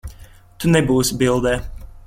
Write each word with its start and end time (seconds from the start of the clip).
Tu 0.63 0.71
nebūsi 0.71 1.19
bildē. 1.23 1.55